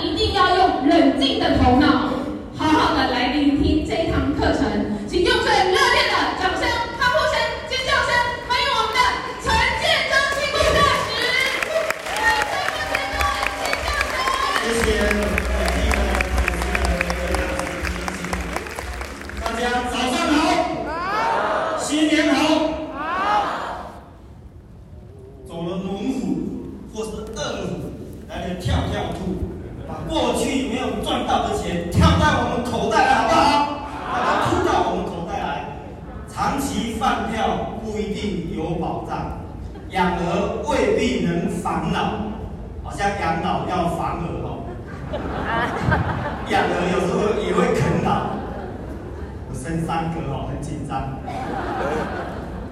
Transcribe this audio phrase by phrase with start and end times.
[0.00, 2.10] 一定要用冷静的头脑，
[2.56, 4.62] 好好的来聆听这一堂课程。
[5.08, 6.62] 请用最热烈的掌声、
[6.96, 7.34] 欢呼声、
[7.68, 8.10] 尖叫声，
[8.46, 8.98] 欢迎我们的
[9.42, 9.46] 陈
[9.82, 11.10] 建章庆顾大使！
[12.14, 12.54] 掌声
[13.16, 14.14] 欢迎，尖叫声！
[14.62, 14.88] 谢谢
[19.40, 20.36] 大家早上好，
[20.86, 22.38] 好，新年好，
[22.94, 23.00] 好。
[25.48, 26.22] 走了猛虎
[26.94, 27.90] 或是恶虎，
[28.28, 29.18] 来点跳跳兔，
[29.88, 33.40] 把过去没有赚到的钱跳在我们口袋来，好不好？
[34.10, 35.48] 把它吐到我们口袋来。
[36.28, 39.40] 长期饭票不一定有保障，
[39.90, 42.00] 养儿未必能防老，
[42.82, 44.46] 好像养老要防儿哦。
[46.48, 48.36] 养儿有时候也会啃老。
[49.50, 51.18] 我生三个哦，很紧张。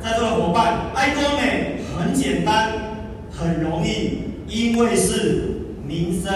[0.01, 2.73] 在座的伙伴，爱多美很简单，
[3.31, 6.33] 很容易，因为是民生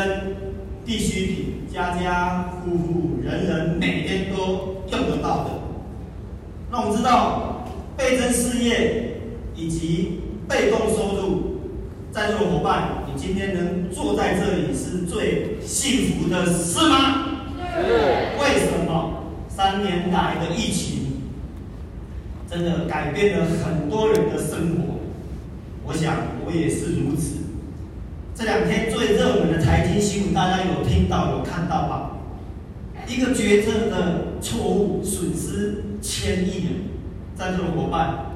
[0.84, 5.50] 必需品，家家户户人人每天都用得到的。
[6.70, 9.20] 那我们知道，倍增事业
[9.54, 11.60] 以及被动收入，
[12.10, 16.96] 在座伙伴，你今天能坐在这里是最幸福的事吗？
[17.74, 17.82] 是。
[18.40, 19.24] 为什么？
[19.48, 21.20] 三年来的疫情，
[22.50, 25.00] 真的改变了很多人的生活。
[25.84, 27.49] 我想我也是如此。
[28.41, 32.13] 这两天最热门的财经新闻，大家有听到有看到吧？
[33.07, 36.73] 一个决策的错误，损失千亿元。
[37.37, 38.30] 在座的伙伴，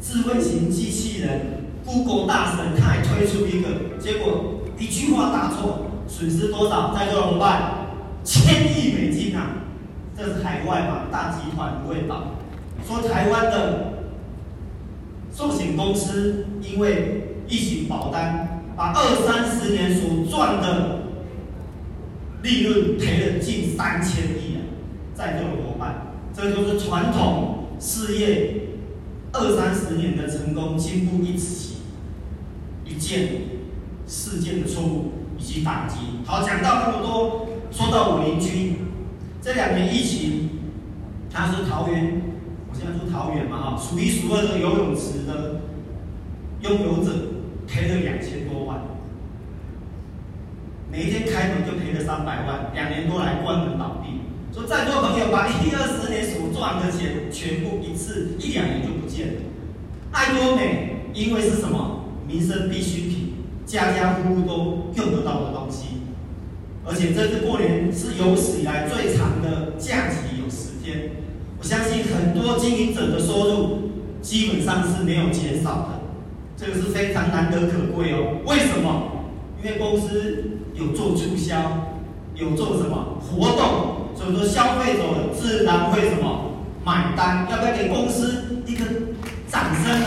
[0.00, 6.94] 智慧型机器人 Google 大神，他还推出一个，结果一句话打错，损失多少？
[6.94, 7.88] 在座的伙伴，
[8.24, 9.50] 千亿美金啊！
[10.16, 12.24] 这是海外嘛，大集团不会倒。
[12.88, 13.92] 说台湾的
[15.30, 21.02] 寿险公司因为疫情保单，把二三十年所赚的
[22.42, 24.60] 利润赔了近三千亿啊！
[25.14, 28.68] 在座的伙伴，这就是传统事业
[29.32, 31.76] 二三十年的成功经不起
[32.84, 33.28] 一件
[34.06, 35.96] 事件的错误以及打击。
[36.24, 38.76] 好，讲到那么多，说到我邻居。
[39.40, 40.50] 这两年疫情，
[41.30, 42.22] 他是桃园，
[42.70, 45.60] 我现在住桃园嘛哈，数一数二的游泳池的
[46.60, 47.12] 拥有者，
[47.66, 48.80] 赔了两千多万，
[50.90, 54.20] 每一天开门就赔了三百万，两年多来关门倒闭。
[54.54, 59.32] 说在座朋友把一二十年所赚的钱全部一次一两年就不见了。
[60.10, 62.04] 爱多美因为是什么？
[62.28, 63.32] 民生必需品，
[63.64, 66.02] 家家户户都用得到的东西。
[66.84, 71.12] 而且这次过年是有史以来最长的假期，有十天。
[71.58, 73.90] 我相信很多经营者的收入
[74.20, 76.01] 基本上是没有减少的，
[76.64, 78.38] 这个是非常难得可贵哦。
[78.46, 79.26] 为什么？
[79.60, 81.58] 因为公司有做促销，
[82.36, 86.52] 有做什么活动，所以说消费者自然会什么
[86.84, 87.48] 买单。
[87.50, 88.84] 要不要给公司一个
[89.48, 90.06] 掌声呢？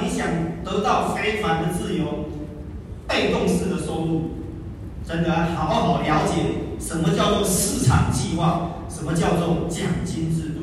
[0.00, 0.26] 你想
[0.64, 2.26] 得到非凡的自由，
[3.06, 4.30] 被动式的收入，
[5.06, 6.42] 真的要好好了解
[6.80, 10.60] 什么叫做市场计划，什么叫做奖金制度。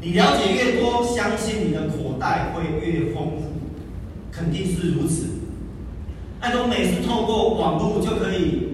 [0.00, 3.42] 你了解越多，相信你的口袋会越丰富，
[4.30, 5.26] 肯定是如此。
[6.40, 8.68] 爱多美是透过网络就可以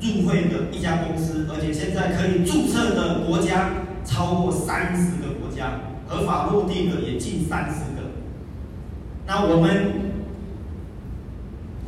[0.00, 3.70] 入会的一家公司，而且现在可以注册的国家
[4.04, 8.10] 超过三十个国家，合法落地的也近三十个。
[9.26, 10.10] 那我们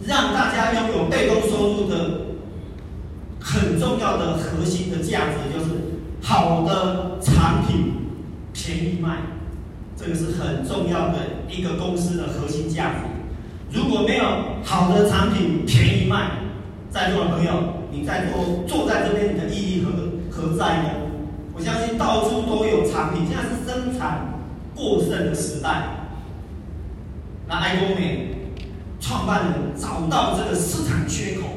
[0.06, 1.42] 让大家拥有被动
[3.82, 5.72] 重要的核心的价值，就是
[6.22, 7.94] 好的产品
[8.52, 9.18] 便宜卖，
[9.96, 11.16] 这个是很重要的
[11.50, 13.76] 一个公司的核心价值。
[13.76, 14.24] 如果没有
[14.62, 16.30] 好的产品便宜卖，
[16.90, 17.52] 在座的朋友，
[17.90, 19.90] 你在坐坐在这边，你的意义何
[20.30, 20.88] 何在呢？
[21.52, 24.38] 我相信到处都有产品，现在是生产
[24.76, 25.82] 过剩的时代。
[27.48, 28.28] 那爱多美
[29.00, 31.48] 创办人找到这个市场缺口，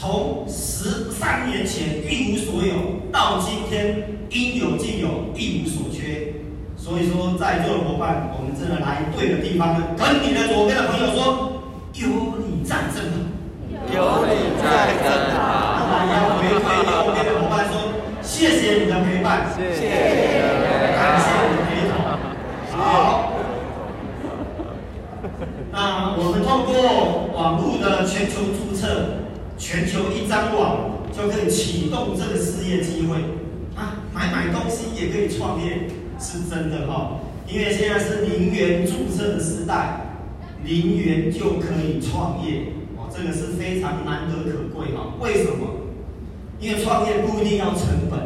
[0.00, 2.72] 从十三年前一无所有，
[3.12, 6.32] 到今天应有尽有，一无所缺。
[6.74, 9.88] 所以说，在座的伙伴，我们真的来对的地方了。
[9.98, 11.52] 跟你的左边的朋友说，
[11.92, 12.08] 有
[12.40, 13.12] 你在真
[13.92, 15.84] 好，有你在真好。
[15.84, 17.92] 那么要回馈右边的伙伴说，
[18.22, 19.84] 谢谢你的陪伴，谢谢，
[20.96, 21.92] 感谢你的陪同，
[22.72, 23.36] 好。
[25.70, 29.19] 那我们通过网络的全球注册，
[29.60, 33.16] 全球一张网就可以启动这个事业机会
[33.76, 33.98] 啊！
[34.12, 35.82] 买买东西也可以创业，
[36.18, 37.20] 是真的哈。
[37.46, 40.00] 因为现在是零元注册的时代，
[40.64, 45.14] 零元就可以创业，哦，这个是非常难得可贵哈。
[45.20, 45.66] 为什么？
[46.58, 48.18] 因为创业不一定要成本，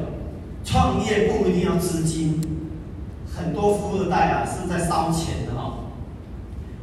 [0.64, 2.40] 创业不一定要资金，
[3.34, 5.80] 很多富二代啊是在烧钱的哈。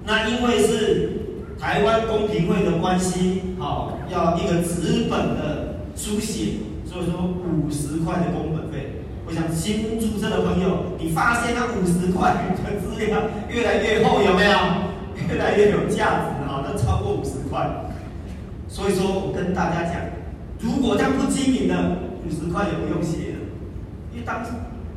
[0.06, 1.21] 那因为是
[1.62, 6.54] 台湾公平会的关系，好，要一个纸本的书写，
[6.84, 9.04] 所以说五十块的工本费。
[9.28, 14.58] 我想新注册的朋友，你发现那五十块的资料越来越厚，有没有？
[15.30, 17.70] 越来越有价值啊，那超过五十块。
[18.68, 20.02] 所以说我跟大家讲。
[20.58, 21.76] 如果这样不经营的，
[22.26, 23.40] 五十块也不用写了，
[24.12, 24.42] 因为当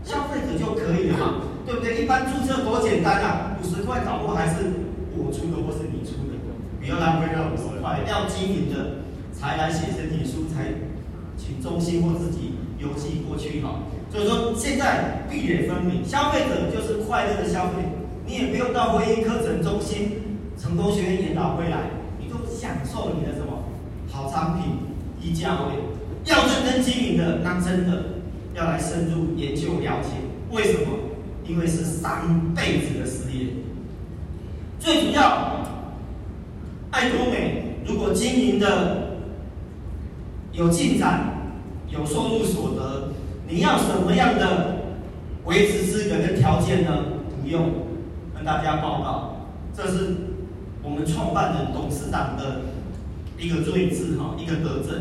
[0.03, 2.03] 消费者就可以了嘛，对不对？
[2.03, 6.14] 一般注册多简单啊，五十块搞不好还是我出的或是你出，
[6.85, 9.01] 不要浪费那五十块，要经营的
[9.33, 10.75] 才来写申请书，才
[11.39, 13.81] 请中心或自己邮寄过去哈。
[14.13, 17.83] 所以说现在壁垒分明，消费者就是快乐的消费，
[18.27, 21.89] 你也不用到婚姻课程中心、成功学院研讨会来，
[22.21, 23.65] 你就享受你的什么
[24.13, 24.93] 好产品。
[25.21, 25.81] 低价位，
[26.27, 28.21] 要认真经营的，那真的
[28.55, 30.11] 要来深入研究了解。
[30.51, 30.99] 为什么？
[31.47, 33.47] 因为是三辈子的事业。
[34.79, 35.54] 最主要，
[37.05, 39.19] 爱多美如果经营的
[40.53, 41.53] 有进展、
[41.91, 43.13] 有收入所得，
[43.47, 44.77] 你要什么样的
[45.45, 47.05] 维持资格跟条件呢？
[47.43, 47.71] 不用
[48.35, 50.15] 跟大家报告，这是
[50.83, 52.63] 我们创办人董事长的。
[53.37, 54.95] 一个睿智哈，一个德政，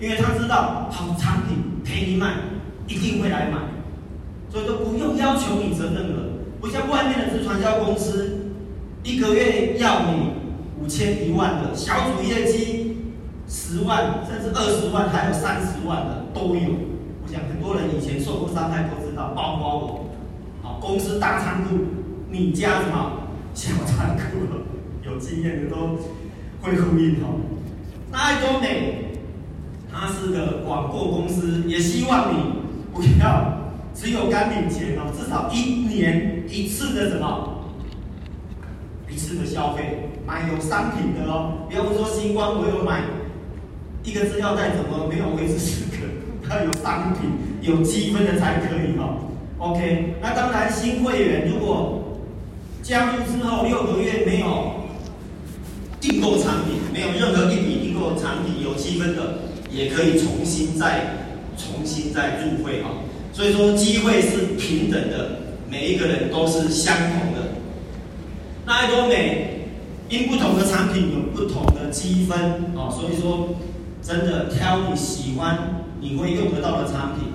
[0.00, 2.34] 因为他知道好产品便宜卖，
[2.88, 3.58] 一定会来买，
[4.50, 6.24] 所以都不用要求你责任了。
[6.60, 8.50] 不像外面的直传销公司，
[9.04, 10.32] 一个月要你
[10.80, 12.96] 五千一万的小组业绩
[13.48, 16.60] 十万甚至二十万，还有三十万的都有。
[17.22, 20.10] 我想很多人以前受过伤害都知道，包括我。
[20.62, 21.76] 好，公司大仓库，
[22.30, 24.22] 你家什么小仓库？
[25.04, 25.98] 有经验的都
[26.60, 27.38] 会呼应哦。
[28.10, 29.12] 那爱多美，
[29.92, 32.38] 它是个广告公司，也希望你
[32.92, 37.62] 不要只有干领钱哦，至少一年一次的什么，
[39.08, 43.02] 一次的消费，买有商品的哦，不要说新光我有买
[44.02, 45.96] 一个资料袋，怎么没有维持资格？
[46.48, 47.30] 它有商品
[47.60, 49.18] 有积分的才可以哦。
[49.58, 52.18] OK，那当然新会员如果
[52.82, 54.74] 加入之后六个月没有。
[55.98, 59.38] 订购产品没有任何一笔订购产品有积分的，
[59.72, 61.00] 也可以重新再
[61.56, 62.90] 重新再入会哈。
[63.32, 67.48] 所以说机会是平等的，每一个人都是相同的。
[68.64, 69.55] 那爱多美
[70.08, 72.38] 因不同的产品有不同的积分
[72.76, 73.56] 啊，所以说
[74.02, 77.28] 真的挑你喜欢你会用得到的产品。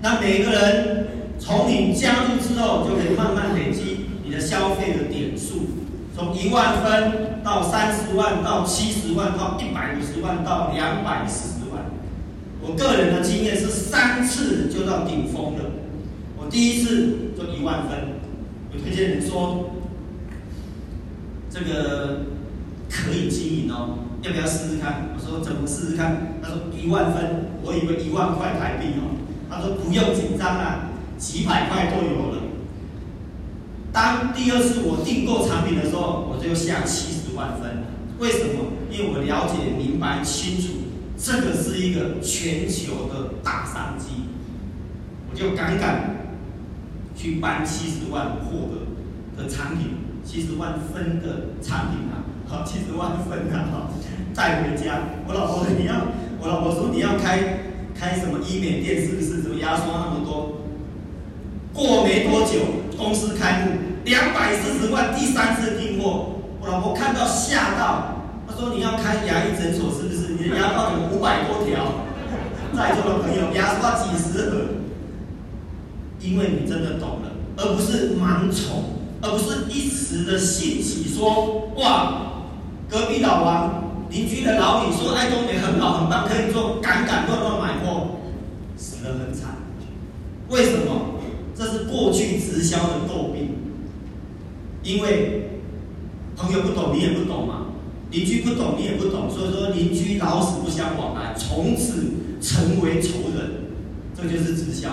[0.00, 1.06] 那每个人
[1.38, 5.60] 从你加入之后，就可以慢慢累积你的消费的点数。
[6.14, 11.84] 从一万分到三十万到七十万到一百五十万到两百四十万，
[12.60, 15.70] 我个人的经验是三次就到顶峰了。
[16.36, 17.98] 我第一次就一万分，
[18.72, 19.70] 我推荐你说
[21.52, 22.22] 这个
[22.88, 25.10] 可以经营哦，要不要试试看？
[25.14, 26.38] 我说怎么试试看？
[26.42, 29.20] 他说一万分，我以为一万块台币哦，
[29.50, 30.88] 他说不用紧张啊，
[31.18, 32.38] 几百块都有了。
[33.92, 37.84] 当第二次我订购产品的时候，我就下七十万分。
[38.18, 38.72] 为什么？
[38.90, 40.68] 因为我了解、明白、清楚，
[41.18, 44.24] 这个是一个全球的大商机，
[45.30, 46.16] 我就敢敢
[47.14, 48.68] 去搬七十万货
[49.36, 49.88] 的的产品，
[50.24, 53.90] 七十万分的产品啊，好，七十万分啊，好，
[54.34, 55.00] 带回家。
[55.26, 55.94] 我老婆说你要，
[56.40, 57.60] 我老婆说你要开
[57.94, 59.42] 开什么医美店，是不是？
[59.42, 60.62] 怎么牙刷那么多？
[61.72, 62.82] 过没多久。
[62.94, 63.72] 公司开幕，
[64.04, 70.34] 两百四十万，第三次订货，我老婆看到吓到，她说：“你要开牙医诊所是不是？
[70.34, 72.04] 你的牙套有五百多条，
[72.76, 74.60] 在座的朋友牙刷几十盒，
[76.20, 82.32] 因为你真的懂了，而不是盲从，而不是一时的兴起说哇，
[82.90, 88.18] 隔壁老王、邻居的老李说爱多美很好很棒，可以做，敢敢乱乱买货，
[88.76, 89.56] 死得很惨，
[90.48, 91.12] 为什么？”
[91.54, 93.54] 这是过去直销的诟病，
[94.82, 95.60] 因为
[96.36, 97.66] 朋友不懂，你也不懂嘛；
[98.10, 103.66] 邻居不懂，你也不懂，所以说邻居老死不相往来，从此成为仇人。
[104.16, 104.88] 这就是直销。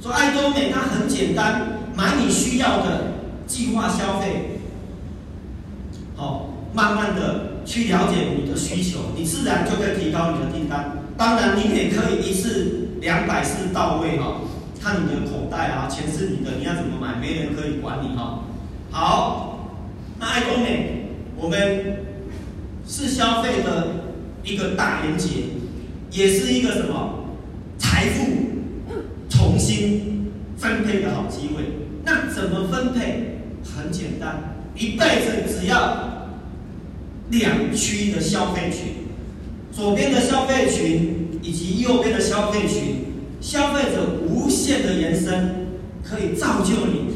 [0.00, 3.17] 说爱多美，它很简单，买你需要的，
[3.48, 4.60] 计划消费，
[6.14, 10.92] 好，慢慢的去了解你的需求，你自然就会提高你的订单。
[11.16, 12.84] 当然，你也可以一次。
[13.00, 14.40] 两百次到位哈，
[14.82, 18.40] 看你的口袋啊，钱是你的，你要怎么买，没人可以管你哈。
[18.90, 19.70] 好，
[20.18, 21.98] 那爱多美，我们
[22.88, 23.86] 是消费的
[24.42, 25.28] 一个大连接，
[26.10, 27.20] 也是一个什么
[27.78, 28.26] 财富
[29.30, 31.62] 重新分配的好机会。
[32.04, 33.37] 那怎么分配？
[33.78, 36.26] 很简单，一辈子只要
[37.30, 39.06] 两区的消费群，
[39.70, 43.04] 左边的消费群以及右边的消费群，
[43.40, 45.68] 消费者无限的延伸，
[46.02, 47.14] 可以造就你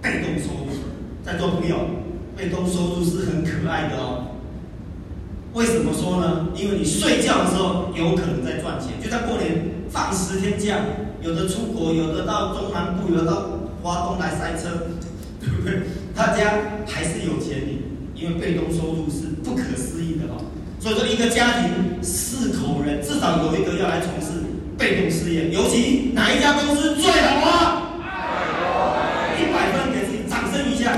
[0.00, 0.72] 被动收入。
[1.22, 1.76] 在座朋友，
[2.36, 4.28] 被动收入是很可爱的哦。
[5.52, 6.48] 为什么说呢？
[6.56, 10.78] 因为你睡觉的时候有可能在赚钱，就像过年放十天假，
[11.20, 13.50] 有的出国，有的到中南部，有的到
[13.82, 14.91] 华东来塞车，
[15.42, 15.82] 对不对？
[16.14, 16.54] 大家
[16.86, 17.66] 还是有钱的，
[18.14, 20.44] 因为被动收入是不可思议的哦。
[20.78, 24.32] 所以说，一个家庭四口人至少有一个要来从事
[24.78, 27.82] 被动事业，尤其哪一家公司最好啊？
[29.36, 30.96] 一百分给自己掌声一下。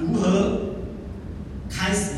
[0.00, 0.60] 如何
[1.68, 2.14] 开始？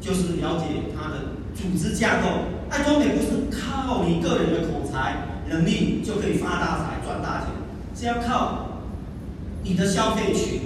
[0.00, 1.32] 就是了解它的
[1.74, 2.28] 组织架构。
[2.70, 7.48] 爱多美不是靠你个人的口才能力就可以发大财赚大钱，
[7.94, 8.80] 是要靠
[9.64, 10.60] 你的消费群。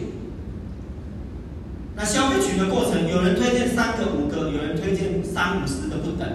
[1.96, 6.28] 那消费群的过程，有人推荐三个、五个，有人推荐三五十个不等。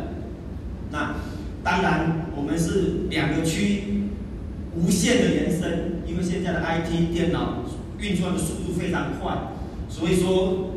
[0.92, 1.16] 那
[1.64, 4.10] 当然，我们是两个区
[4.76, 7.60] 无限的延伸，因为现在的 IT 电脑。
[8.00, 9.34] 运转的速度非常快，
[9.88, 10.72] 所以说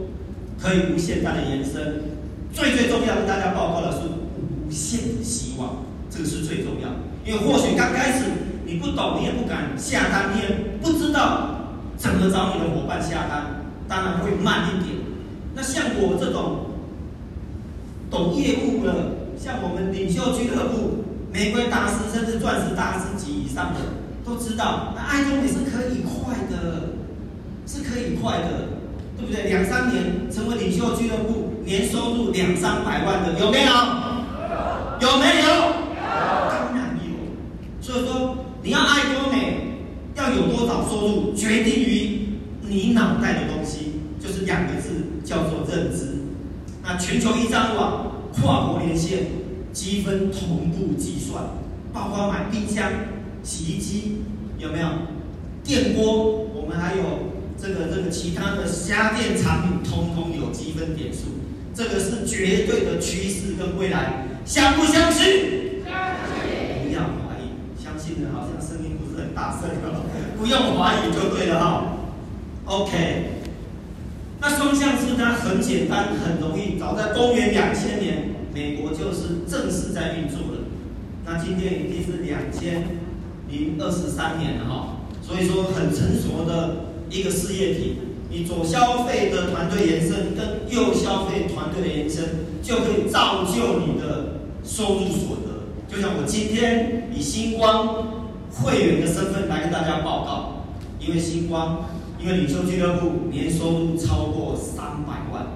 [0.62, 2.15] 可以无限大的延伸。
[2.56, 6.88] 最最重要跟大家报告的是无限的希望，这个是最重要。
[7.22, 8.24] 因为或许刚开始
[8.64, 10.48] 你不懂，你也不敢下单，你也
[10.80, 14.96] 不知道怎么找你的伙伴下单，当然会慢一点。
[15.54, 16.80] 那像我这种
[18.10, 18.94] 懂业务的，
[19.38, 23.80] 像我们领袖俱乐部、玫瑰大师甚至钻石大师级以上的，
[24.24, 26.96] 都知道，那爱多美是可以快的。
[27.68, 28.78] 是可以快的，
[29.18, 29.50] 对不对？
[29.50, 33.72] 两三年成为领袖俱乐部，年收入两三百万的有没有？
[35.00, 35.46] 有没有？
[35.98, 37.10] 当然有。
[37.80, 39.80] 所以说，你要爱多美，
[40.14, 42.28] 要有多少收入，决定于
[42.62, 46.22] 你脑袋的东西，就是两个字，叫做认知。
[46.84, 49.26] 那全球一张网，跨国连线，
[49.72, 51.42] 积分同步计算，
[51.92, 52.92] 包括买冰箱、
[53.42, 54.22] 洗衣机，
[54.58, 54.86] 有没有？
[55.64, 57.02] 电锅，我们还有。
[57.58, 61.20] 这个这个其他的家电产品通通有积分点数，
[61.76, 65.84] 这个是绝对的趋势跟未来，相不相信？
[65.84, 66.88] 相信。
[66.88, 69.68] 不要怀疑，相信的好像声音不是很大声，
[70.38, 71.98] 不用怀疑就对了哈。
[72.64, 73.42] OK，
[74.40, 80.60] 那双向式它很简单，很容易，早在公元两千年，美国就是正式在运作了。
[81.26, 82.84] 那今天已经是两千
[83.50, 86.86] 零二十三年了哈，所以说很成熟的。
[87.08, 92.24] 一个事业体，你左消费的团队延伸跟右消费团队的延伸，
[92.62, 95.66] 就可以造就你的收入所得。
[95.88, 100.64] 就像我今天以星光会员的身份来跟大家报告，
[100.98, 101.84] 因为星光，
[102.20, 105.46] 因为领袖俱乐部年收入超过三百万，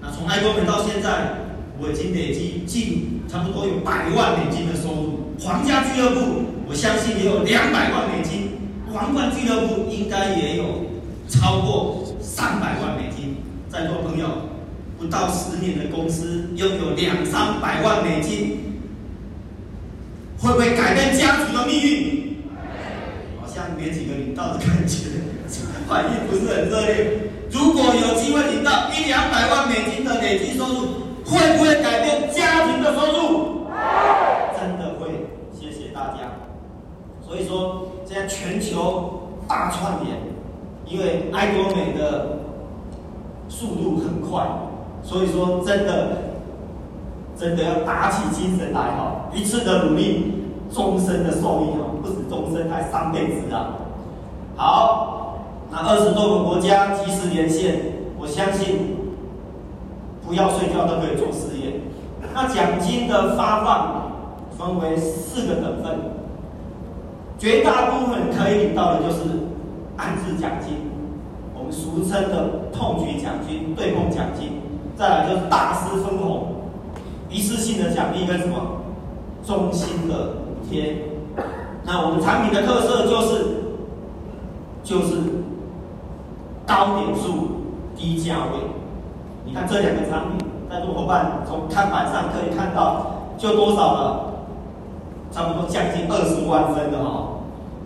[0.00, 1.34] 那从爱多美到现在，
[1.78, 5.18] 我已经累积近差不多有百万美金的收入。
[5.38, 6.20] 皇家俱乐部，
[6.66, 8.52] 我相信也有两百万美金。
[8.92, 10.64] 皇冠俱乐部应该也有
[11.32, 13.36] 超过三百万美金，
[13.70, 14.28] 在座朋友，
[14.98, 18.82] 不到十年的公司拥有两三百万美金，
[20.38, 22.36] 会不会改变家族的命运？
[23.40, 25.08] 好像没几个领到的感觉，
[25.88, 27.30] 反应不是很热烈。
[27.50, 30.80] 如果有机会领到一两百万美金的累计收入，
[31.24, 33.66] 会不会改变家庭的收入？
[34.60, 35.08] 真的会，
[35.58, 36.18] 谢谢大家。
[37.26, 37.88] 所以说。
[38.04, 40.14] 现在全球大串联，
[40.92, 42.40] 因为爱多美的
[43.48, 44.46] 速度很快，
[45.02, 46.08] 所以说真的
[47.34, 49.30] 真的要打起精神来哈！
[49.32, 50.34] 一次的努力，
[50.70, 53.78] 终身的受益啊，不止终身，还三辈子啊！
[54.54, 55.38] 好，
[55.70, 57.80] 那二十多个国家即时连线，
[58.18, 58.96] 我相信
[60.26, 61.80] 不要睡觉都可以做事业。
[62.34, 64.12] 那奖金的发放
[64.58, 66.12] 分为四个等份。
[67.38, 69.41] 绝大部分可以领到的就是
[70.02, 70.90] 安置奖金，
[71.54, 74.60] 我们俗称的痛觉奖金、对碰奖金，
[74.96, 76.48] 再来就是大师分红，
[77.30, 78.82] 一次性的奖励跟什么
[79.46, 80.96] 中心的补贴。
[81.84, 83.46] 那我们产品的特色就是
[84.82, 85.16] 就是
[86.66, 87.48] 高点数
[87.94, 88.58] 低价位。
[89.44, 93.06] 你看这两个产品，在座伙伴从看板上可以看到，
[93.38, 94.32] 就多少了？
[95.30, 97.31] 差不多将近二十万分的哦。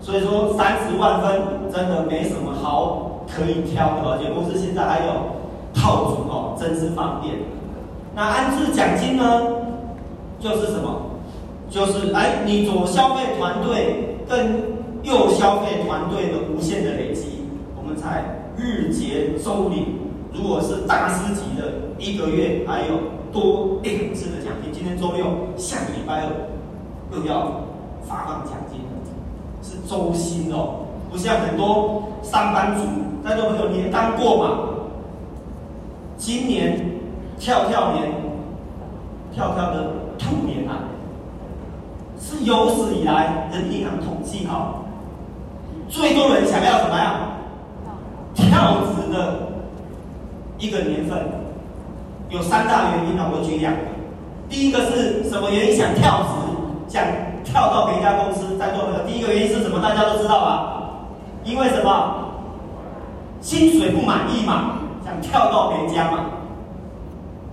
[0.06, 1.42] 所以说三十万分
[1.74, 5.12] 真的没什么好可以挑的，而且公司现在还有
[5.74, 7.34] 套组哦，真是方便。
[8.14, 9.42] 那安置奖金呢？
[10.38, 11.10] 就是什么？
[11.68, 19.98] 就是哎，你左消费团队跟右消费团队的无限的累积，我们才日结周领。
[20.32, 22.94] 如果是大师级的，一个月还有
[23.32, 24.72] 多两次的奖金。
[24.72, 26.30] 今天周六，下个礼拜二
[27.12, 27.64] 又要
[28.02, 28.65] 发放奖金，
[29.88, 32.82] 周薪哦，不像很多上班族，
[33.24, 34.58] 在座朋友你也当过嘛？
[36.16, 36.84] 今年
[37.38, 38.10] 跳跳年，
[39.32, 40.88] 跳跳的兔年啊！
[42.18, 44.76] 是有史以来人民银行统计哈，
[45.88, 47.20] 最多人想要什么呀？
[48.34, 49.48] 跳职的
[50.58, 51.18] 一个年份，
[52.30, 53.78] 有三大原因啊，我举两个。
[54.48, 56.28] 第一个是什么原因想跳职，
[56.88, 57.04] 想
[57.46, 59.04] 跳到别家公司在做那个？
[59.08, 59.80] 第一个原因是什么？
[59.80, 60.82] 大家都知道吧？
[61.44, 62.24] 因为什么？
[63.40, 66.30] 薪水不满意嘛，想跳到别家嘛。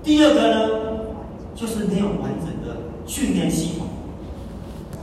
[0.02, 0.70] 第二个呢，
[1.54, 3.88] 就是没有完整的训练系统。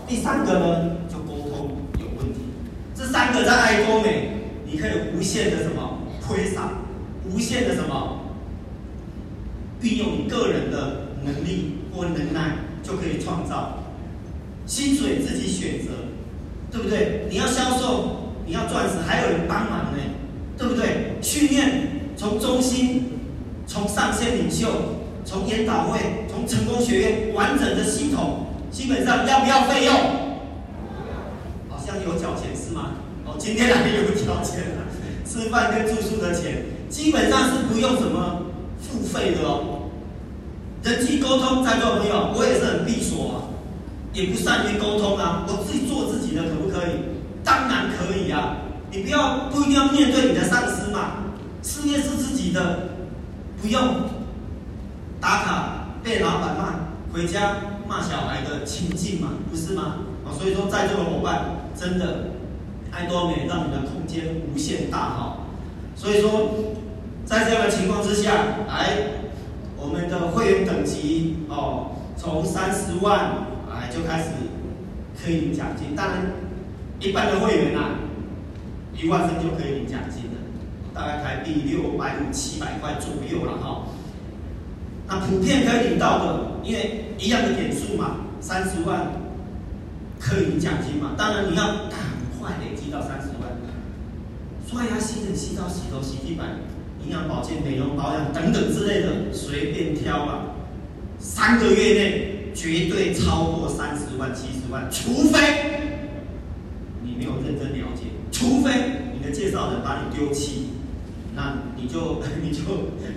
[0.08, 2.40] 第三个呢，就沟通有问题。
[2.94, 4.30] 这三个在爱多美，
[4.64, 6.62] 你可以无限的什么挥洒，
[7.32, 8.18] 无限的什么
[9.82, 13.74] 运用你个人的能力或能耐，就可以创造
[14.70, 15.90] 薪水自己选择，
[16.70, 17.26] 对不对？
[17.28, 19.98] 你要销售，你要赚钱，还有人帮忙呢，
[20.56, 21.16] 对不对？
[21.20, 23.18] 训练从中心，
[23.66, 24.68] 从上线领袖，
[25.24, 25.98] 从研讨会，
[26.30, 28.46] 从成功学院完整的系统。
[28.70, 29.92] 基本上要不要费用？
[31.68, 32.92] 好像有缴钱是吗？
[33.26, 34.86] 哦，今天还有缴钱啊，
[35.26, 38.42] 吃饭跟住宿的钱，基本上是不用什么
[38.78, 39.90] 付费的哦。
[40.84, 43.36] 人际沟通，在座朋友，我也是很闭锁啊，
[44.12, 46.90] 也不善于沟通啊，我自己做自己的可不可以？
[47.44, 48.56] 当然可以啊，
[48.90, 51.24] 你不要不一定要面对你的上司嘛，
[51.62, 52.90] 事业是自己的，
[53.60, 53.82] 不用
[55.20, 57.56] 打卡被老板骂，回家。
[57.88, 59.96] 骂小孩的情境嘛，不是吗？
[60.24, 62.26] 啊，所以说在座的伙伴，真的
[62.92, 65.36] 爱多美让你的空间无限大哈。
[65.96, 66.30] 所以说，
[67.26, 68.30] 在这样的情况之下，
[68.68, 68.96] 来
[69.76, 73.32] 我们的会员等级哦，从三十万
[73.90, 74.28] 就开始
[75.22, 75.94] 可以领奖金。
[75.94, 76.32] 当然，
[77.00, 77.98] 一般的会员啊，
[78.94, 80.38] 一万分就可以领奖金了，
[80.94, 83.86] 大概台币六百五七百块左右了哈。
[85.08, 89.10] 那普遍可以领到的，因为一样的点数嘛，三十万
[90.18, 91.12] 可以领奖金嘛。
[91.18, 91.98] 当然你要赶
[92.38, 93.50] 快累积到三十万。
[94.68, 96.46] 刷牙、洗脸、洗澡、洗头、洗地板、
[97.04, 100.44] 营养保健、美容保养等等之类的，随便挑吧。
[101.18, 105.38] 三个月内绝对超过三十万、七十万，除非
[107.02, 108.70] 你没有认真了解，除非
[109.14, 110.70] 你的介绍人把你丢弃，
[111.34, 112.62] 那你就 你就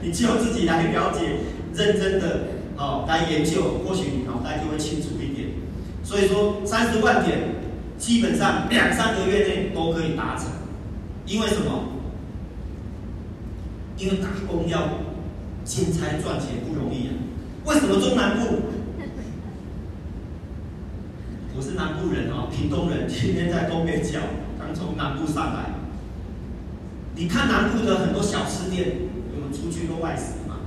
[0.02, 1.40] 你就自己来了解。
[1.76, 2.42] 认真的
[2.78, 5.50] 哦来研究，或许你脑袋就会清楚一点。
[6.04, 7.40] 所以说三十万点，
[7.98, 10.50] 基本上两三个月内都可以达成。
[11.26, 11.86] 因为什么？
[13.98, 15.00] 因为打工要
[15.64, 17.14] 进差赚钱不容易啊。
[17.66, 18.58] 为什么中南部？
[21.56, 24.18] 我是南部人哦，屏东人，今天在东北角，
[24.58, 25.70] 刚从南部上来。
[27.16, 28.98] 你看南部的很多小吃店，
[29.36, 30.58] 我们出去都外食嘛。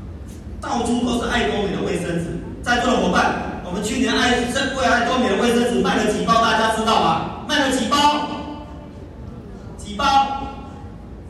[0.60, 7.44] 到处都是爱多美的卫生纸，在座的伙伴，我们去年爱珍贵爱多美的卫生纸卖了几包，大家知道吧？
[7.48, 7.96] 卖了几包？
[9.76, 10.04] 几包？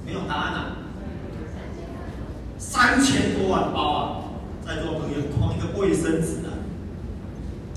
[0.04, 0.76] 没有答案啊！
[2.58, 4.20] 三千多万包啊！
[4.66, 6.44] 在座的朋友，光一个卫生纸，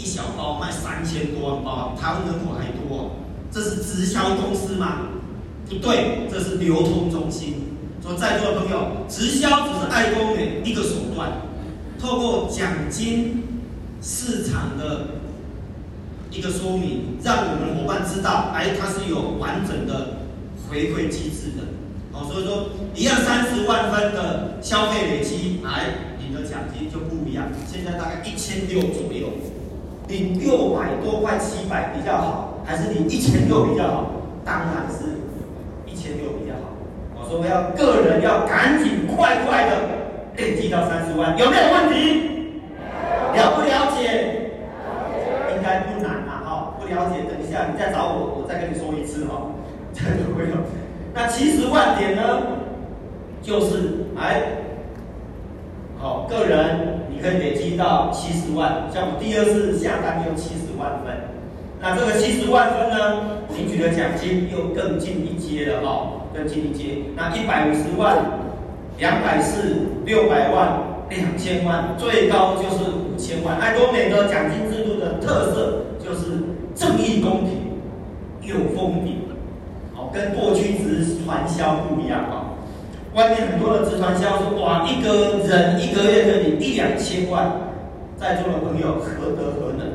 [0.09, 1.93] 小包卖三千多万包啊！
[1.99, 3.11] 台湾人口还多，
[3.51, 5.09] 这是直销公司吗？
[5.69, 7.67] 不对，这是流通中心。
[8.01, 11.29] 说在座的朋友，直销只是爱多美一个手段，
[11.99, 13.43] 透过奖金
[14.01, 15.19] 市场的
[16.31, 20.17] 一个说明，让我们伙伴知道，哎，它是有完整的
[20.67, 21.63] 回馈机制的。
[22.11, 29.29] 哦，所以说一样三十万分的消费累积，来，你的奖金就不一样，现在大概一千六左右，
[30.09, 34.11] 你六百多块七百比较好，还是你一千六比较好？
[34.43, 35.21] 当然是
[35.85, 36.73] 一千六比较好。
[37.13, 39.75] 我说我要个人要赶紧快快的
[40.35, 42.53] 累积到三十万，有没有问题？
[43.35, 44.49] 了不了解？
[45.55, 46.73] 应该不难啊，哈！
[46.79, 49.51] 不了解，等一下你再找我，我再跟你说一次哈。
[49.93, 50.55] 真的会有。
[51.13, 52.41] 那七十万点呢，
[53.43, 54.41] 就是哎，
[55.99, 61.13] 好，个人可以累积到七十万，像我第二次下单用七十万分，
[61.81, 68.17] 那这个七十万分呢，领取的奖金又更进一阶了哦，更进一阶，那一百五十万、
[68.97, 70.79] 两百四、六百万、
[71.09, 73.57] 两千万，最高就是五千万。
[73.59, 76.43] 爱多美的奖金制度的特色就是
[76.75, 77.69] 正义公平。
[78.41, 79.17] 又封顶，
[79.93, 82.48] 好，跟过去只是传销不一样哦。
[83.13, 87.51] 外面很多的直传销说，哇，一个人一个月可以一两千万，
[88.15, 89.87] 在座的朋友何德何能，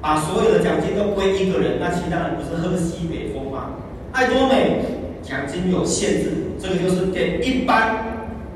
[0.00, 1.78] 把所有的奖金都归一个人？
[1.78, 3.70] 那其他人不是喝西北风吗？
[4.12, 4.80] 爱多美
[5.22, 7.96] 奖金有限制，这个就是给一般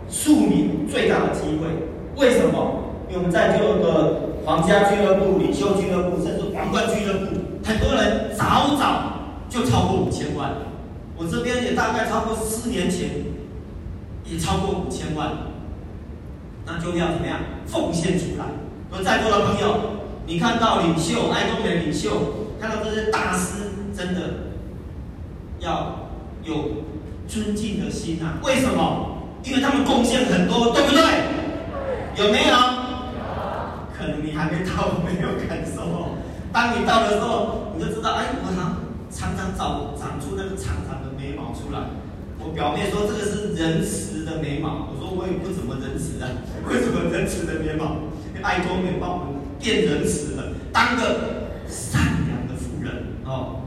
[0.08, 1.68] 庶民最大的机会。
[2.16, 2.80] 为什么？
[3.08, 7.26] 因为我们在座的皇家俱乐部、领袖俱乐部，甚至皇冠俱乐部。
[7.62, 9.12] 很多人早早
[9.48, 10.50] 就超过五千万，
[11.16, 13.10] 我这边也大概超过四年前，
[14.24, 15.32] 也超过五千万，
[16.66, 18.44] 那就要怎么样奉献出来？
[18.90, 19.76] 所以在座的朋友，
[20.26, 22.10] 你看到领袖爱东美领袖，
[22.60, 24.20] 看到这些大师，真的
[25.58, 26.10] 要
[26.42, 26.84] 有
[27.26, 28.38] 尊敬的心啊！
[28.42, 29.18] 为什么？
[29.42, 31.02] 因为他们贡献很多，对不对？
[32.16, 32.56] 有没有？
[33.96, 36.16] 可能你还没到，没有感受哦。
[36.52, 38.48] 当你到的时候，你就知道，哎，我
[39.10, 41.80] 常常长长出那个长长的眉毛出来。
[42.38, 46.28] 我表妹说这个是仁慈的眉毛，我说我也不怎么仁慈啊，
[46.68, 47.96] 为什么仁慈的眉毛？
[48.42, 52.92] 爱多美帮我们变仁慈了，当个善良的妇人
[53.24, 53.60] 哦。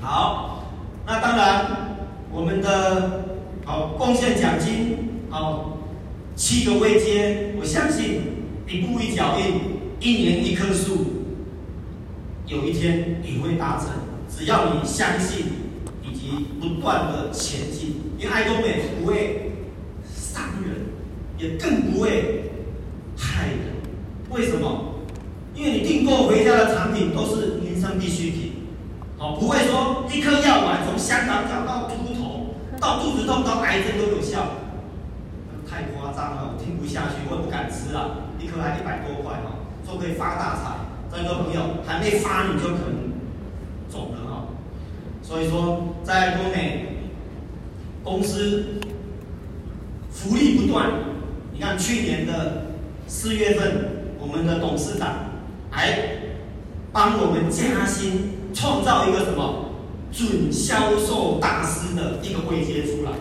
[0.00, 0.64] 好，
[1.06, 1.96] 那当然
[2.32, 5.78] 我们的好贡献奖金好
[6.34, 8.22] 七个位阶，我相信
[8.66, 9.60] 一步一脚印，
[10.00, 11.06] 一年一棵树。
[12.46, 13.90] 有一天你会达成，
[14.28, 15.44] 只要你相信
[16.30, 17.96] 以及不断的前进。
[18.18, 19.52] 因为爱多美不会
[20.04, 20.86] 伤人，
[21.38, 22.52] 也更不会
[23.16, 23.58] 害人。
[24.30, 24.94] 为什么？
[25.54, 28.52] 因为你订购回家的产品都是民生必需品，
[29.18, 34.46] 好，不会说一颗药丸从香港脚到秃头，到肚子痛到癌症都有效，
[35.68, 38.28] 太夸张了，我听不下去，我也不敢吃了。
[38.38, 40.78] 一颗还一百多块哈，说可以发大财。
[41.12, 43.09] 这个朋友还没发，你就可能。
[45.30, 46.86] 所以说，在爱多美
[48.02, 48.64] 公司
[50.10, 50.90] 福利不断。
[51.54, 52.72] 你看去年的
[53.06, 55.30] 四月份，我们的董事长
[55.70, 56.00] 还
[56.90, 59.66] 帮我们加薪，创造一个什么
[60.10, 63.12] 准销售大师的一个位阶出来。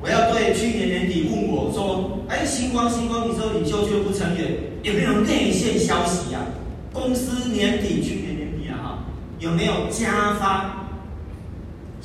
[0.00, 6.40] 我要对去年年底问我说：“哎，星光星光，你说领袖俱乐部成员有没有内线消息呀、？”
[6.92, 9.04] 公司年底，去年年底啊，
[9.38, 10.77] 有没有加发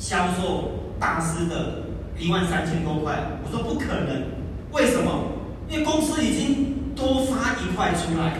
[0.04, 0.68] 销售
[1.00, 1.84] 大师的
[2.18, 3.16] 一万三千多块？
[3.42, 4.24] 我说不可能，
[4.70, 5.32] 为什么？
[5.66, 8.36] 因为公司已经多发一块出来，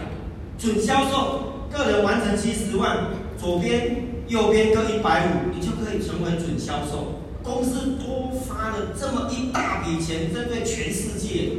[0.59, 3.97] 准销售个人完成七十万，左边
[4.27, 7.21] 右边各一百五，你就可以成为准销售。
[7.41, 11.49] 公司多发了这么一大笔钱，针对全世界，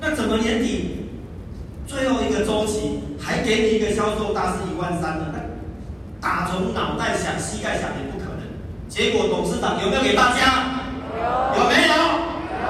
[0.00, 1.08] 那怎么年底？
[1.84, 5.34] 最后一个周期还给你一个销售大师一万三呢？
[6.20, 8.21] 打从脑袋想、膝盖想也不。
[8.92, 10.84] 结果董事长有没有给大家？
[11.56, 11.96] 有，没有？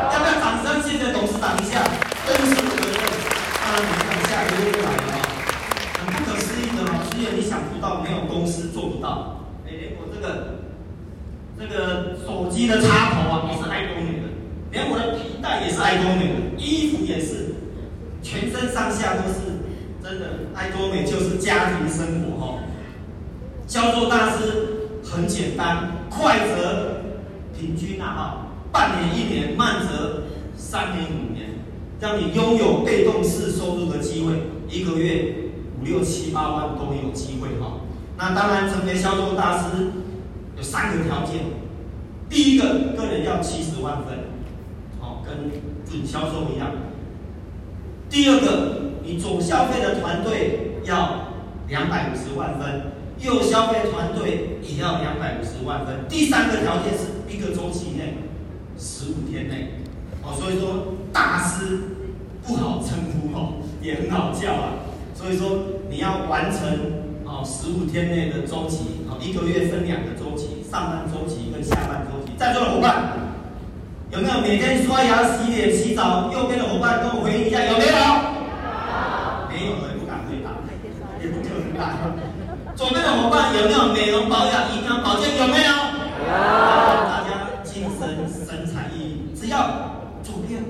[0.06, 1.82] 要不要掌声谢谢董事长一下？
[2.24, 2.94] 真是不可能。
[3.58, 5.18] 当然你看下个月就来了，
[5.98, 9.42] 很不可思议的哦，只有你想不到，没有公司做不到。
[9.66, 10.62] 哎，连我这个
[11.58, 14.30] 这个手机的插头啊，也是爱多美的，
[14.70, 17.56] 连我的皮带也是爱多美的，衣服也是。
[18.22, 19.58] 全身上下都是
[20.00, 22.58] 真的，爱多美就是家庭生活哈。
[23.66, 27.02] 销售大师很简单，快则
[27.58, 31.50] 平均啊哈，半年一年，慢则三年五年，
[32.00, 34.34] 让你拥有被动式收入的机会，
[34.68, 35.34] 一个月
[35.80, 37.80] 五六七八万都有机会哈。
[38.18, 39.90] 那当然，成为销售大师
[40.56, 41.40] 有三个条件，
[42.28, 44.18] 第一个，个人要七十万分，
[45.00, 45.50] 好，跟
[45.90, 46.68] 准销售一样。
[48.10, 51.32] 第二个，你总消费的团队要
[51.68, 52.91] 两百五十万分，
[53.22, 56.06] 右消费团队也要两百五十万分。
[56.08, 58.18] 第三个条件是一个周期内，
[58.76, 59.74] 十五天内。
[60.22, 61.80] 哦，所以说大师
[62.42, 64.74] 不好称呼哦，也很好叫啊。
[65.14, 65.58] 所以说
[65.88, 66.60] 你要完成
[67.24, 72.32] 哦十五天内的周期，哦一个月分两个周期，上半周期跟下半周期。
[72.36, 73.30] 在座的伙伴。
[74.12, 76.30] 有没有每天刷牙、洗脸、洗澡？
[76.30, 77.92] 右边的伙伴跟我回应一下，有没有？
[79.48, 80.52] 没有，我也不敢回答，
[81.18, 82.12] 也不可能答。
[82.82, 85.38] 左边的伙伴有没有美容保养、营养保健？
[85.38, 85.62] 有没有？
[85.62, 86.26] 有。
[86.26, 87.78] 大家身
[88.28, 89.30] 生产意义。
[89.40, 90.60] 只要左边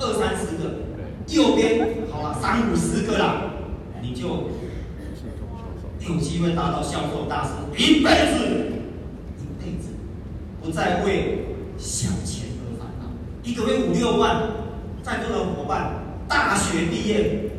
[0.00, 0.80] 二三十个，
[1.28, 3.52] 右边好了三五十个啦，
[4.02, 4.48] 你就
[6.00, 8.46] 有机会达到销售大师，一辈子，
[9.38, 9.90] 一辈子
[10.60, 13.06] 不再为小钱而烦恼。
[13.44, 14.42] 一个月五六万，
[15.04, 15.92] 在座的伙伴
[16.26, 17.52] 大学毕业，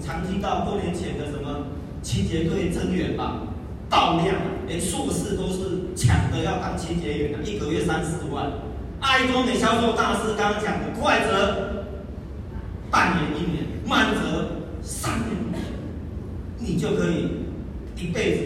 [0.00, 1.66] 常听到过年前的什么
[2.02, 3.42] 清洁队增员吧。
[3.88, 4.36] 爆量，
[4.68, 8.50] 连硕士都是抢着要当清洁员的，一个月三四万。
[9.00, 11.86] 爱多美销售大师刚刚讲的，快则
[12.90, 15.64] 半年一年，慢则三年，
[16.58, 17.30] 你就可以
[17.96, 18.44] 一辈子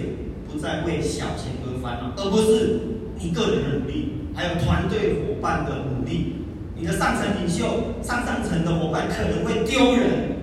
[0.50, 2.80] 不再为小钱而烦恼，而不是
[3.18, 6.36] 你个人的努力，还有团队伙伴的努力。
[6.76, 10.33] 你的上层领袖、上上层的伙伴可能会丢人，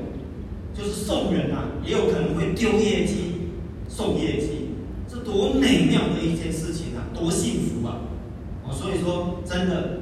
[0.73, 3.51] 就是送人啊，也有可能会丢业绩、
[3.88, 4.69] 送业绩。
[5.07, 7.99] 这多美妙的一件事情啊，多幸福啊！
[8.63, 9.99] 哦，所以说真的，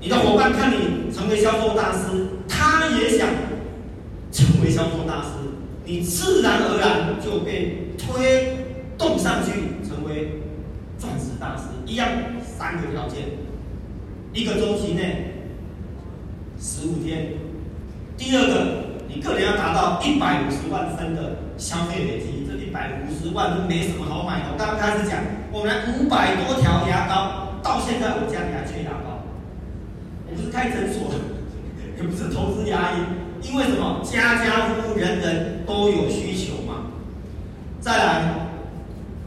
[0.00, 3.28] 你的伙伴看你成为销售大师，他也想
[4.32, 5.28] 成为销售大师，
[5.84, 8.64] 你自然而然就被推
[8.96, 10.40] 动上去成为
[10.96, 11.64] 钻石大师。
[11.84, 12.08] 一样
[12.42, 13.24] 三个条件，
[14.32, 15.34] 一个周期内
[16.58, 17.34] 十五天，
[18.16, 18.83] 第二个。
[19.14, 24.46] 你个人要达到一百五十万分的消费累积，这一百五十万都没什么好买的。
[24.58, 25.20] 刚刚开始讲，
[25.52, 29.22] 我们五百多条牙膏，到现在我家里还缺牙膏。
[30.26, 31.14] 我不是开诊所，
[31.96, 34.00] 也不是投资牙医，因为什么？
[34.02, 36.90] 家家户户人人都有需求嘛。
[37.80, 38.22] 再来，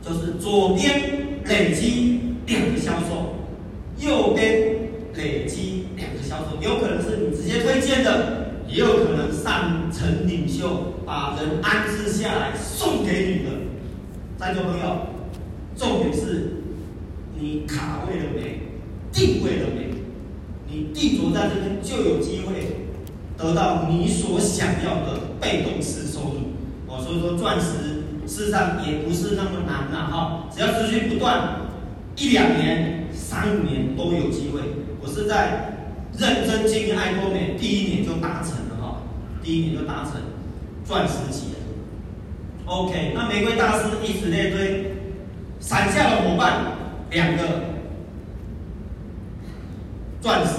[0.02, 3.36] 就是左边累积两个销售，
[4.00, 4.52] 右边
[5.14, 8.44] 累积两个销售，有可能是你直接推荐的。
[8.70, 9.77] 也有可能上
[10.08, 13.52] 层领袖把人安置下来送给你的，
[14.38, 15.08] 在座朋友，
[15.76, 16.64] 重点是
[17.38, 18.62] 你卡位了没？
[19.12, 19.90] 定位了没？
[20.70, 22.88] 你定着在这边就有机会
[23.38, 26.54] 得到你所想要的被动式收入。
[26.88, 31.62] 我，所以说钻石事实上也不是那么难了，哈，只要持续不断，
[32.16, 34.62] 一两年、三五年都有机会。
[35.02, 35.74] 我是在。
[36.18, 38.54] 认真经营爱多美，第一年就达成，
[39.48, 40.16] 第一年就达成
[40.84, 41.60] 钻石级了。
[42.66, 44.92] OK，那玫瑰大师以此类推，
[45.62, 46.66] 伞下的伙伴
[47.12, 47.44] 两个
[50.20, 50.52] 钻石，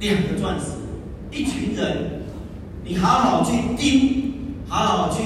[0.00, 0.68] 两个钻石，
[1.30, 2.22] 一群人，
[2.82, 4.32] 你好好去盯，
[4.66, 5.22] 好好去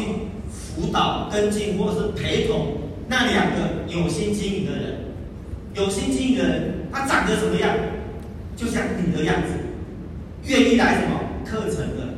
[0.50, 4.94] 辅导跟进，或者是陪同那两个有心经营的人，
[5.74, 7.72] 有心经营的人，他长得什么样？
[8.56, 9.52] 就像你的样子，
[10.46, 12.17] 愿意来什么课程的，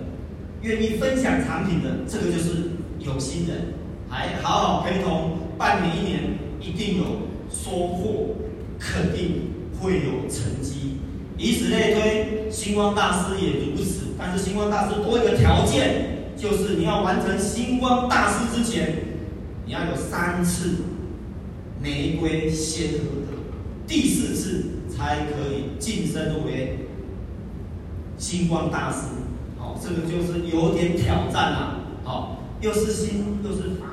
[0.62, 3.74] 愿意分享产品的，这个就是有心人，
[4.08, 7.04] 还好好陪同半年一年，一定有
[7.50, 8.36] 收获，
[8.78, 10.98] 肯定会有成绩。
[11.38, 14.08] 以此类推，星光大师也如此。
[14.18, 18.96] 但是星光大师多一个条件，就是你要完成星光大师之前，
[19.64, 20.76] 你要有三次
[21.82, 22.98] 玫瑰先合
[23.30, 23.38] 格，
[23.86, 24.66] 第四次。
[24.90, 26.80] 才可以晋升为
[28.18, 29.06] 星光大师，
[29.82, 33.86] 这个就是有点挑战了，好，又是星又是法，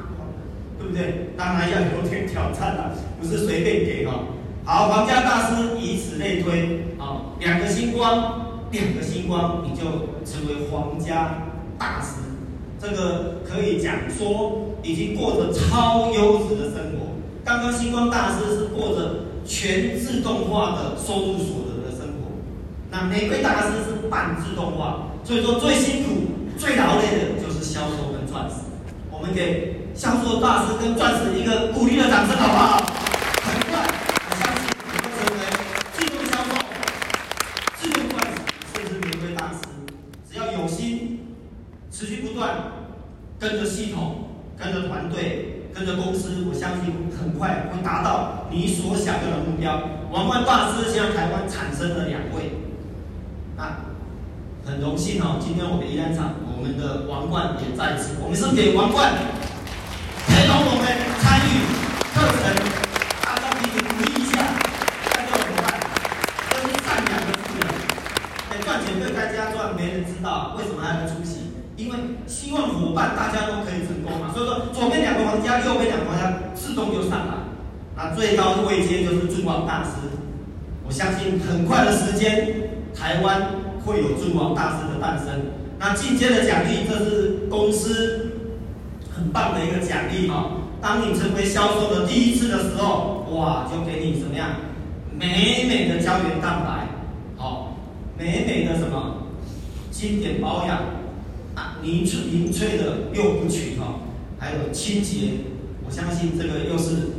[0.80, 1.32] 对不对？
[1.38, 4.20] 当然要有点挑战了，不是随便给哈。
[4.64, 9.84] 好，皇家大师以此类推，啊，两个星光，两个星光，你就
[10.26, 11.44] 成为皇家
[11.78, 12.22] 大师。
[12.80, 17.16] 这个可以讲说，已经过着超优质的生活。
[17.44, 19.28] 刚刚星光大师是过着。
[19.50, 22.36] 全自动化的收入所得的生活，
[22.92, 26.10] 那玫瑰大师是半自动化，所以说最辛苦、
[26.58, 28.56] 最劳累的就是销售跟钻石。
[29.12, 32.78] 我们给销售大师跟钻石一个鼓励的掌声，好不好？
[33.44, 33.86] 很快，
[34.24, 35.44] 我相信你会成为
[35.98, 36.56] 自动销售、
[37.76, 38.40] 自动钻石，
[38.74, 39.68] 甚至玫瑰大师。
[40.32, 41.20] 只要有心，
[41.92, 42.72] 持续不断，
[43.38, 45.56] 跟着系统，跟着团队。
[45.74, 49.80] 跟着公司，我相信很快会达到你所想要的目标。
[50.10, 52.57] 王冠大师现在台湾产生了两位，
[54.68, 59.16] 很荣幸哦，今天我们宜兰场，我们的王冠也在此，我们是给王冠
[60.28, 60.84] 陪同我们
[61.24, 61.64] 参与
[62.12, 62.52] 课程，
[63.24, 64.44] 大家可以鼓励一下，
[65.08, 65.80] 大家伙伴，
[66.52, 67.64] 真是善良的富人，
[68.52, 71.48] 哎，赚钱对大家赚，没人知道为什么还能出席。
[71.80, 71.96] 因为
[72.28, 77.40] 希望伙伴大家都可以成功嘛，所以说左边两个皇家，右边两个皇家自动就上来。
[77.96, 80.12] 那最高的位阶就是尊王大师。
[80.84, 83.48] 我相信很快的时间，台湾
[83.88, 85.28] 会有尊王大师的诞生。
[85.80, 88.34] 那进阶的奖励，这是公司
[89.16, 90.52] 很棒的一个奖励哈。
[90.82, 94.50] 当你成为销售的第一次的时候，哇，就给你怎么样？
[95.18, 96.90] 美美的胶原蛋白，
[97.38, 97.78] 好，
[98.18, 99.24] 美美的什么？
[99.90, 100.78] 经典保养，
[101.56, 104.02] 啊，凝萃凝萃的六部曲哈，
[104.38, 105.30] 还有清洁，
[105.86, 107.14] 我相信这个又是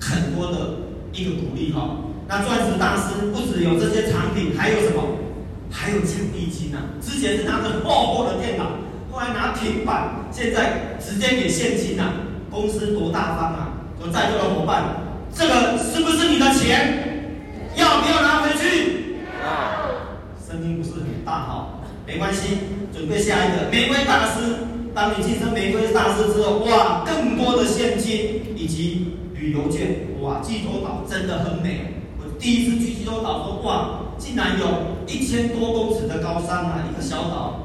[0.00, 0.76] 很多的
[1.12, 1.96] 一个鼓励哈。
[2.28, 5.02] 那钻石大师不只有这些产品，还有什么？
[5.70, 6.92] 还有奖励金啊！
[7.00, 8.64] 之前是拿着厚厚的电脑，
[9.10, 12.12] 后来拿平板，现在直接给现金啊！
[12.50, 13.72] 公司多大方啊！
[13.98, 14.84] 我在座的伙伴，
[15.34, 17.40] 这个是不是你的钱？
[17.76, 19.16] 要不要拿回去？
[19.42, 19.88] 要。
[20.46, 22.58] 声音不是很大哈，没关系，
[22.92, 24.66] 准备下一个玫瑰大师。
[24.94, 31.97] 当你晋升玫瑰大师之后，哇，更多的现金以及旅游券，哇，济州岛真的很美。
[32.38, 34.00] 第一次去济州岛说，哇。
[34.18, 34.66] 竟然有
[35.06, 37.60] 一千多公尺的高山啊，一个小岛，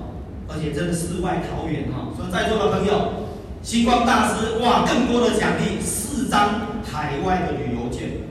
[0.48, 2.14] 而且真的世外桃源哈！
[2.16, 3.26] 所以在座的朋友，
[3.64, 8.22] 星光大师哇，更多的奖励，四张海外的旅游券，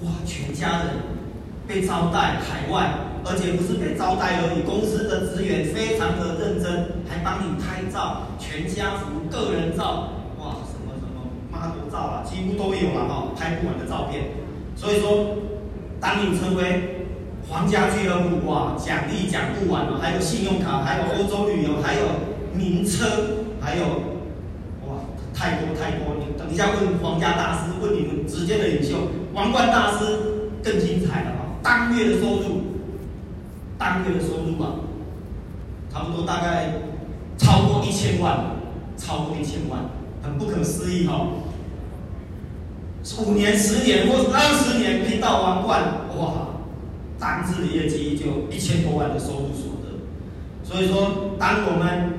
[0.00, 1.04] 哇，全家人
[1.68, 2.94] 被招待海外，
[3.26, 10.08] 而且不是被招待而已，公司的职员非常的认真，还帮你拍照，全家福、个人照，
[10.40, 14.24] 哇，什么什么妈祖照啊，几乎都有了哈，拍不完的照片。
[14.74, 15.36] 所以说，
[16.02, 17.06] 当你成为
[17.48, 22.00] 皇家俱乐部哇，奖励讲不完了，还有信用卡，还有欧洲旅游，还有
[22.52, 23.06] 名车，
[23.60, 23.84] 还有
[24.84, 24.98] 哇，
[25.32, 26.16] 太多太多。
[26.18, 28.96] 你等一下问皇家大师，问你们直接的领袖
[29.32, 31.40] 王冠大师更精彩了啊！
[31.62, 32.62] 当月的收入，
[33.78, 34.82] 当月的收入啊，
[35.92, 36.72] 差不多大概
[37.38, 38.56] 超过一千万，
[38.96, 39.82] 超过一千万，
[40.20, 41.28] 很不可思议哈、哦！
[43.18, 45.82] 五年、十年或者二十年拼到王冠，
[46.16, 46.32] 哇！
[47.18, 50.02] 单次的业绩就一千多万的收入所得，
[50.64, 52.14] 所以说，当我们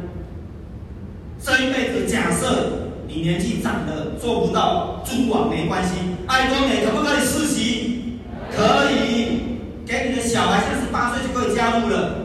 [1.42, 8.20] 这一辈子假设你年纪长了做不到中网没关系，爱多美可不可以实习？
[8.56, 12.20] 可以，给你的小孩三十八岁就可以加入了。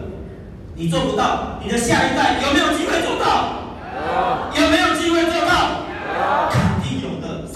[0.76, 3.72] 你做不到，你的下一代有没有机会做到？
[4.54, 5.82] 有没有机会做到？
[6.14, 6.67] 有，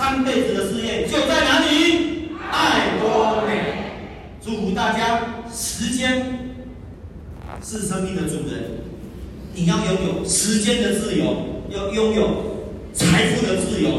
[0.02, 2.30] 三辈子的事业就在哪里？
[2.50, 3.52] 爱多美。
[4.44, 6.56] 祝福大家，时间
[7.62, 8.80] 是生命的主人，
[9.54, 13.90] 你要拥有时间的自由，要拥有财富的自由。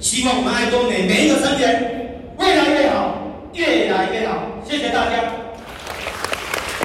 [0.00, 4.62] 希望我们爱多美每一个成员越来越好，越来越好。
[4.66, 5.34] 谢谢大家。